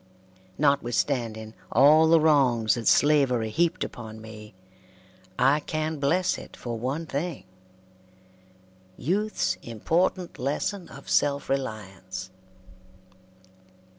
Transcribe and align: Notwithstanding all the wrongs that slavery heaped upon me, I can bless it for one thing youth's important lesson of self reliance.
Notwithstanding 0.57 1.53
all 1.71 2.07
the 2.07 2.19
wrongs 2.19 2.73
that 2.73 2.87
slavery 2.87 3.51
heaped 3.51 3.83
upon 3.83 4.19
me, 4.19 4.55
I 5.37 5.59
can 5.59 5.99
bless 5.99 6.39
it 6.39 6.57
for 6.57 6.75
one 6.75 7.05
thing 7.05 7.43
youth's 8.97 9.57
important 9.61 10.39
lesson 10.39 10.89
of 10.89 11.07
self 11.07 11.51
reliance. 11.51 12.31